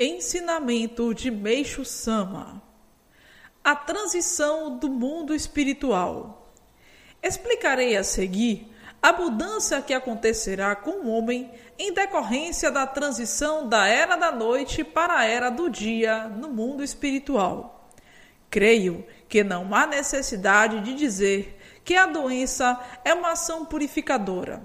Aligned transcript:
Ensinamento 0.00 1.12
de 1.12 1.28
Meixo 1.28 1.84
Sama 1.84 2.62
A 3.64 3.74
transição 3.74 4.78
do 4.78 4.88
mundo 4.88 5.34
espiritual. 5.34 6.52
Explicarei 7.20 7.96
a 7.96 8.04
seguir 8.04 8.72
a 9.02 9.12
mudança 9.12 9.82
que 9.82 9.92
acontecerá 9.92 10.76
com 10.76 11.02
o 11.02 11.08
homem 11.08 11.50
em 11.76 11.92
decorrência 11.92 12.70
da 12.70 12.86
transição 12.86 13.68
da 13.68 13.88
era 13.88 14.14
da 14.14 14.30
noite 14.30 14.84
para 14.84 15.18
a 15.18 15.24
era 15.24 15.50
do 15.50 15.68
dia 15.68 16.28
no 16.28 16.48
mundo 16.48 16.84
espiritual. 16.84 17.90
Creio 18.48 19.04
que 19.28 19.42
não 19.42 19.74
há 19.74 19.84
necessidade 19.84 20.78
de 20.78 20.94
dizer 20.94 21.58
que 21.84 21.96
a 21.96 22.06
doença 22.06 22.80
é 23.04 23.12
uma 23.12 23.32
ação 23.32 23.64
purificadora. 23.64 24.62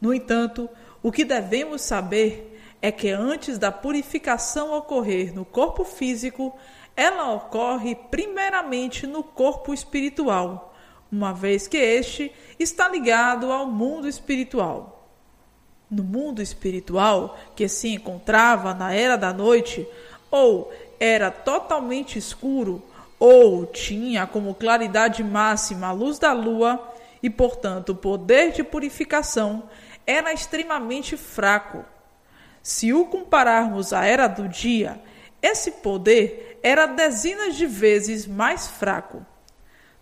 No 0.00 0.12
entanto, 0.12 0.68
o 1.00 1.12
que 1.12 1.24
devemos 1.24 1.82
saber 1.82 2.53
é 2.84 2.92
que 2.92 3.08
antes 3.08 3.56
da 3.56 3.72
purificação 3.72 4.74
ocorrer 4.74 5.34
no 5.34 5.42
corpo 5.42 5.84
físico, 5.84 6.54
ela 6.94 7.32
ocorre 7.32 7.94
primeiramente 7.94 9.06
no 9.06 9.22
corpo 9.22 9.72
espiritual, 9.72 10.74
uma 11.10 11.32
vez 11.32 11.66
que 11.66 11.78
este 11.78 12.30
está 12.58 12.86
ligado 12.86 13.50
ao 13.50 13.64
mundo 13.64 14.06
espiritual. 14.06 15.08
No 15.90 16.04
mundo 16.04 16.42
espiritual, 16.42 17.38
que 17.56 17.66
se 17.68 17.88
encontrava 17.88 18.74
na 18.74 18.92
era 18.92 19.16
da 19.16 19.32
noite, 19.32 19.88
ou 20.30 20.70
era 21.00 21.30
totalmente 21.30 22.18
escuro, 22.18 22.82
ou 23.18 23.64
tinha 23.64 24.26
como 24.26 24.54
claridade 24.54 25.24
máxima 25.24 25.86
a 25.86 25.92
luz 25.92 26.18
da 26.18 26.34
lua, 26.34 26.92
e 27.22 27.30
portanto 27.30 27.92
o 27.92 27.96
poder 27.96 28.52
de 28.52 28.62
purificação 28.62 29.70
era 30.06 30.34
extremamente 30.34 31.16
fraco 31.16 31.93
se 32.64 32.94
o 32.94 33.04
compararmos 33.04 33.92
à 33.92 34.06
era 34.06 34.26
do 34.26 34.48
dia, 34.48 34.98
esse 35.42 35.70
poder 35.70 36.58
era 36.62 36.86
dezenas 36.86 37.56
de 37.56 37.66
vezes 37.66 38.26
mais 38.26 38.66
fraco. 38.66 39.24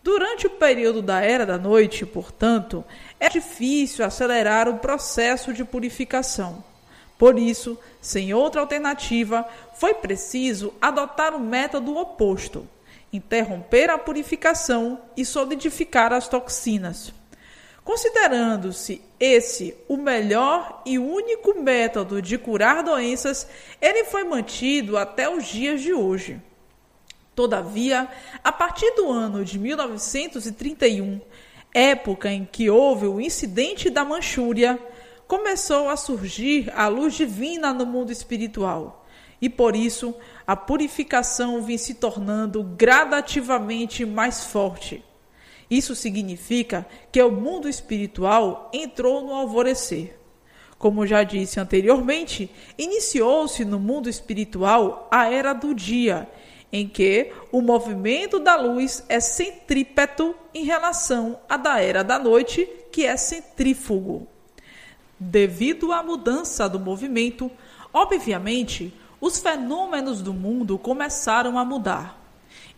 Durante 0.00 0.46
o 0.46 0.50
período 0.50 1.02
da 1.02 1.20
era 1.20 1.44
da 1.44 1.58
noite, 1.58 2.06
portanto, 2.06 2.84
é 3.18 3.28
difícil 3.28 4.04
acelerar 4.04 4.68
o 4.68 4.78
processo 4.78 5.52
de 5.52 5.64
purificação. 5.64 6.62
Por 7.18 7.36
isso, 7.36 7.76
sem 8.00 8.32
outra 8.32 8.60
alternativa, 8.60 9.44
foi 9.74 9.94
preciso 9.94 10.72
adotar 10.80 11.34
o 11.34 11.40
método 11.40 11.96
oposto: 11.96 12.68
interromper 13.12 13.90
a 13.90 13.98
purificação 13.98 15.00
e 15.16 15.24
solidificar 15.24 16.12
as 16.12 16.28
toxinas. 16.28 17.12
Considerando-se 17.84 19.02
esse 19.18 19.76
o 19.88 19.96
melhor 19.96 20.82
e 20.86 20.98
único 20.98 21.60
método 21.60 22.22
de 22.22 22.38
curar 22.38 22.82
doenças, 22.82 23.48
ele 23.80 24.04
foi 24.04 24.22
mantido 24.22 24.96
até 24.96 25.28
os 25.28 25.46
dias 25.46 25.80
de 25.80 25.92
hoje. 25.92 26.40
Todavia, 27.34 28.08
a 28.44 28.52
partir 28.52 28.90
do 28.94 29.10
ano 29.10 29.44
de 29.44 29.58
1931, 29.58 31.20
época 31.74 32.30
em 32.30 32.44
que 32.44 32.70
houve 32.70 33.06
o 33.06 33.20
incidente 33.20 33.90
da 33.90 34.04
Manchúria, 34.04 34.78
começou 35.26 35.88
a 35.88 35.96
surgir 35.96 36.70
a 36.76 36.86
luz 36.86 37.14
divina 37.14 37.72
no 37.72 37.86
mundo 37.86 38.12
espiritual. 38.12 39.06
E 39.40 39.48
por 39.48 39.74
isso, 39.74 40.14
a 40.46 40.54
purificação 40.54 41.62
vinha 41.62 41.78
se 41.78 41.94
tornando 41.94 42.62
gradativamente 42.62 44.04
mais 44.04 44.44
forte. 44.44 45.02
Isso 45.70 45.94
significa 45.94 46.86
que 47.10 47.22
o 47.22 47.30
mundo 47.30 47.68
espiritual 47.68 48.70
entrou 48.72 49.22
no 49.22 49.32
alvorecer. 49.34 50.18
Como 50.78 51.06
já 51.06 51.22
disse 51.22 51.60
anteriormente, 51.60 52.50
iniciou-se 52.76 53.64
no 53.64 53.78
mundo 53.78 54.08
espiritual 54.08 55.08
a 55.10 55.30
era 55.30 55.52
do 55.52 55.72
dia, 55.74 56.28
em 56.72 56.88
que 56.88 57.32
o 57.52 57.60
movimento 57.60 58.38
da 58.40 58.56
luz 58.56 59.04
é 59.08 59.20
centrípeto 59.20 60.34
em 60.54 60.64
relação 60.64 61.38
à 61.48 61.56
da 61.56 61.80
era 61.80 62.02
da 62.02 62.18
noite, 62.18 62.68
que 62.90 63.04
é 63.06 63.16
centrífugo. 63.16 64.26
Devido 65.18 65.92
à 65.92 66.02
mudança 66.02 66.68
do 66.68 66.80
movimento, 66.80 67.50
obviamente, 67.92 68.92
os 69.20 69.38
fenômenos 69.38 70.20
do 70.20 70.34
mundo 70.34 70.76
começaram 70.76 71.56
a 71.56 71.64
mudar. 71.64 72.21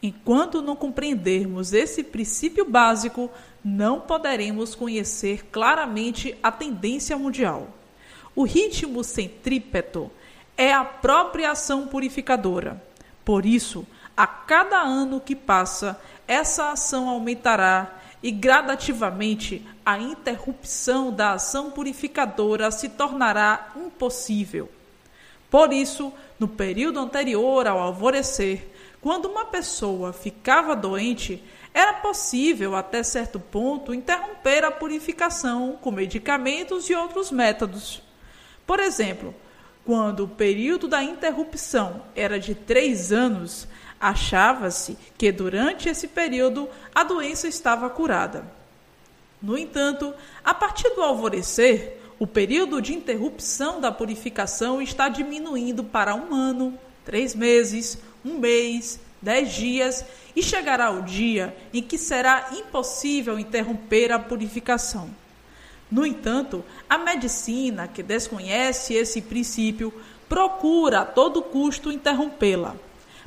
Enquanto 0.04 0.60
não 0.60 0.76
compreendermos 0.76 1.72
esse 1.72 2.04
princípio 2.04 2.66
básico, 2.66 3.30
não 3.64 3.98
poderemos 3.98 4.74
conhecer 4.74 5.46
claramente 5.46 6.36
a 6.42 6.52
tendência 6.52 7.16
mundial. 7.16 7.68
O 8.36 8.44
ritmo 8.44 9.02
centrípeto 9.02 10.10
é 10.58 10.74
a 10.74 10.84
própria 10.84 11.52
ação 11.52 11.86
purificadora. 11.86 12.84
Por 13.24 13.46
isso, 13.46 13.86
a 14.14 14.26
cada 14.26 14.78
ano 14.82 15.22
que 15.22 15.34
passa, 15.34 15.98
essa 16.28 16.72
ação 16.72 17.08
aumentará 17.08 17.98
e 18.22 18.30
gradativamente 18.30 19.66
a 19.86 19.98
interrupção 19.98 21.10
da 21.10 21.32
ação 21.32 21.70
purificadora 21.70 22.70
se 22.70 22.90
tornará 22.90 23.72
impossível. 23.74 24.70
Por 25.50 25.72
isso, 25.72 26.12
no 26.38 26.46
período 26.46 27.00
anterior 27.00 27.66
ao 27.66 27.78
alvorecer, 27.78 28.73
quando 29.04 29.26
uma 29.26 29.44
pessoa 29.44 30.14
ficava 30.14 30.74
doente, 30.74 31.44
era 31.74 31.92
possível, 31.92 32.74
até 32.74 33.02
certo 33.02 33.38
ponto, 33.38 33.92
interromper 33.92 34.64
a 34.64 34.70
purificação 34.70 35.76
com 35.78 35.90
medicamentos 35.90 36.88
e 36.88 36.94
outros 36.94 37.30
métodos. 37.30 38.00
Por 38.66 38.80
exemplo, 38.80 39.34
quando 39.84 40.24
o 40.24 40.28
período 40.28 40.88
da 40.88 41.02
interrupção 41.02 42.00
era 42.16 42.40
de 42.40 42.54
três 42.54 43.12
anos, 43.12 43.68
achava-se 44.00 44.96
que 45.18 45.30
durante 45.30 45.86
esse 45.86 46.08
período 46.08 46.66
a 46.94 47.04
doença 47.04 47.46
estava 47.46 47.90
curada. 47.90 48.50
No 49.42 49.58
entanto, 49.58 50.14
a 50.42 50.54
partir 50.54 50.88
do 50.94 51.02
alvorecer, 51.02 51.98
o 52.18 52.26
período 52.26 52.80
de 52.80 52.94
interrupção 52.94 53.82
da 53.82 53.92
purificação 53.92 54.80
está 54.80 55.10
diminuindo 55.10 55.84
para 55.84 56.14
um 56.14 56.34
ano, 56.34 56.78
três 57.04 57.34
meses, 57.34 57.98
um 58.24 58.38
mês, 58.38 58.98
dez 59.20 59.52
dias, 59.52 60.04
e 60.34 60.42
chegará 60.42 60.90
o 60.90 61.02
dia 61.02 61.54
em 61.72 61.82
que 61.82 61.98
será 61.98 62.48
impossível 62.52 63.38
interromper 63.38 64.12
a 64.12 64.18
purificação. 64.18 65.10
No 65.90 66.04
entanto, 66.04 66.64
a 66.88 66.98
medicina, 66.98 67.86
que 67.86 68.02
desconhece 68.02 68.94
esse 68.94 69.20
princípio, 69.22 69.92
procura 70.28 71.00
a 71.00 71.04
todo 71.04 71.42
custo 71.42 71.92
interrompê-la. 71.92 72.74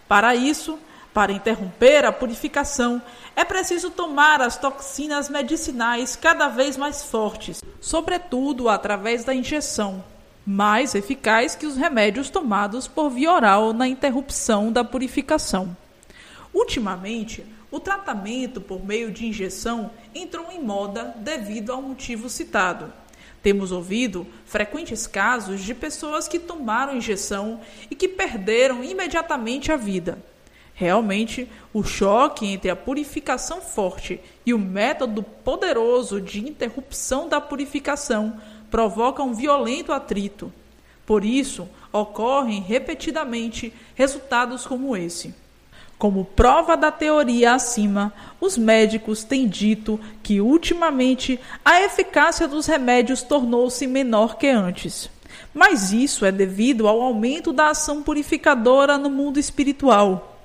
Para 0.07 0.35
isso, 0.35 0.77
para 1.13 1.31
interromper 1.31 2.05
a 2.05 2.11
purificação, 2.11 3.01
é 3.35 3.45
preciso 3.45 3.89
tomar 3.89 4.41
as 4.41 4.57
toxinas 4.57 5.29
medicinais 5.29 6.15
cada 6.15 6.47
vez 6.47 6.75
mais 6.75 7.03
fortes, 7.03 7.63
sobretudo 7.79 8.67
através 8.67 9.23
da 9.23 9.33
injeção 9.33 10.03
mais 10.49 10.95
eficaz 10.95 11.55
que 11.55 11.65
os 11.65 11.75
remédios 11.75 12.29
tomados 12.29 12.87
por 12.87 13.09
via 13.09 13.33
oral 13.33 13.73
na 13.73 13.85
interrupção 13.85 14.71
da 14.71 14.81
purificação. 14.81 15.75
Ultimamente, 16.53 17.45
o 17.69 17.81
tratamento 17.81 18.61
por 18.61 18.85
meio 18.85 19.11
de 19.11 19.25
injeção 19.25 19.91
entrou 20.15 20.49
em 20.49 20.63
moda 20.63 21.13
devido 21.17 21.73
ao 21.73 21.81
motivo 21.81 22.29
citado. 22.29 22.93
Temos 23.43 23.73
ouvido 23.73 24.25
frequentes 24.45 25.05
casos 25.05 25.59
de 25.61 25.75
pessoas 25.75 26.29
que 26.29 26.39
tomaram 26.39 26.95
injeção 26.95 27.59
e 27.91 27.95
que 27.95 28.07
perderam 28.07 28.81
imediatamente 28.81 29.69
a 29.69 29.75
vida. 29.75 30.17
Realmente, 30.73 31.49
o 31.73 31.83
choque 31.83 32.45
entre 32.45 32.69
a 32.69 32.75
purificação 32.75 33.59
forte 33.59 34.21
e 34.45 34.53
o 34.53 34.59
método 34.59 35.23
poderoso 35.23 36.21
de 36.21 36.39
interrupção 36.39 37.27
da 37.27 37.41
purificação 37.41 38.39
provoca 38.69 39.23
um 39.23 39.33
violento 39.33 39.91
atrito. 39.91 40.51
Por 41.05 41.23
isso, 41.23 41.67
ocorrem 41.91 42.61
repetidamente 42.61 43.73
resultados 43.95 44.65
como 44.65 44.95
esse. 44.95 45.33
Como 45.97 46.25
prova 46.25 46.77
da 46.77 46.91
teoria 46.91 47.53
acima, 47.53 48.13
os 48.39 48.55
médicos 48.55 49.23
têm 49.23 49.47
dito 49.47 49.99
que 50.21 50.39
ultimamente 50.39 51.39
a 51.65 51.81
eficácia 51.81 52.47
dos 52.47 52.67
remédios 52.67 53.23
tornou-se 53.23 53.87
menor 53.87 54.37
que 54.37 54.47
antes. 54.47 55.09
Mas 55.53 55.91
isso 55.91 56.23
é 56.23 56.31
devido 56.31 56.87
ao 56.87 57.01
aumento 57.01 57.51
da 57.51 57.69
ação 57.69 58.03
purificadora 58.03 58.97
no 58.97 59.09
mundo 59.09 59.39
espiritual. 59.39 60.36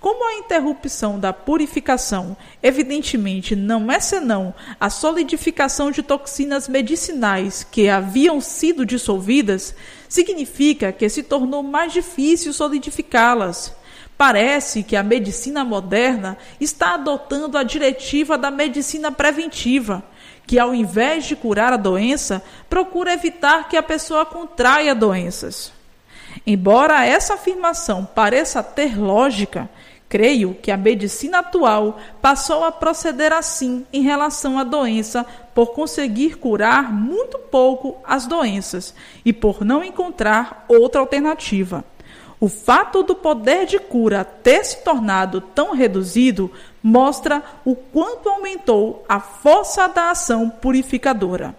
Como 0.00 0.28
a 0.28 0.34
interrupção 0.34 1.18
da 1.18 1.32
purificação, 1.32 2.36
evidentemente, 2.62 3.56
não 3.56 3.90
é 3.90 3.98
senão 3.98 4.54
a 4.78 4.88
solidificação 4.88 5.90
de 5.90 6.04
toxinas 6.04 6.68
medicinais 6.68 7.64
que 7.64 7.88
haviam 7.88 8.40
sido 8.40 8.86
dissolvidas, 8.86 9.74
significa 10.08 10.92
que 10.92 11.08
se 11.08 11.24
tornou 11.24 11.64
mais 11.64 11.92
difícil 11.92 12.52
solidificá-las. 12.52 13.74
Parece 14.16 14.84
que 14.84 14.94
a 14.94 15.02
medicina 15.02 15.64
moderna 15.64 16.38
está 16.60 16.94
adotando 16.94 17.58
a 17.58 17.64
diretiva 17.64 18.38
da 18.38 18.52
medicina 18.52 19.10
preventiva, 19.10 20.04
que 20.46 20.60
ao 20.60 20.72
invés 20.72 21.26
de 21.26 21.34
curar 21.34 21.72
a 21.72 21.76
doença, 21.76 22.40
procura 22.70 23.12
evitar 23.12 23.68
que 23.68 23.76
a 23.76 23.82
pessoa 23.82 24.24
contraia 24.24 24.94
doenças. 24.94 25.72
Embora 26.46 27.04
essa 27.04 27.34
afirmação 27.34 28.04
pareça 28.04 28.62
ter 28.62 28.98
lógica, 28.98 29.68
creio 30.08 30.54
que 30.54 30.70
a 30.70 30.76
medicina 30.76 31.40
atual 31.40 31.98
passou 32.22 32.64
a 32.64 32.72
proceder 32.72 33.32
assim 33.32 33.86
em 33.92 34.02
relação 34.02 34.58
à 34.58 34.64
doença 34.64 35.26
por 35.54 35.72
conseguir 35.72 36.38
curar 36.38 36.92
muito 36.92 37.38
pouco 37.38 37.96
as 38.04 38.26
doenças 38.26 38.94
e 39.24 39.32
por 39.32 39.64
não 39.64 39.84
encontrar 39.84 40.64
outra 40.68 41.00
alternativa. 41.00 41.84
O 42.40 42.48
fato 42.48 43.02
do 43.02 43.16
poder 43.16 43.66
de 43.66 43.80
cura 43.80 44.24
ter 44.24 44.64
se 44.64 44.84
tornado 44.84 45.40
tão 45.40 45.74
reduzido 45.74 46.50
mostra 46.80 47.42
o 47.64 47.74
quanto 47.74 48.28
aumentou 48.28 49.04
a 49.08 49.18
força 49.18 49.88
da 49.88 50.12
ação 50.12 50.48
purificadora. 50.48 51.54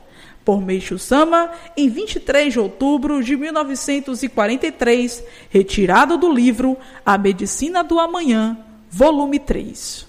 Por 0.50 0.64
Meixo 0.64 0.98
Sama, 0.98 1.52
em 1.78 1.88
23 1.88 2.52
de 2.52 2.60
outubro 2.60 3.24
de 3.24 3.38
1943, 3.38 5.24
retirado 5.48 6.18
do 6.18 6.34
livro 6.34 6.76
A 7.06 7.20
Medicina 7.20 7.84
do 7.84 8.00
Amanhã, 8.00 8.58
volume 8.90 9.38
3. 9.38 10.08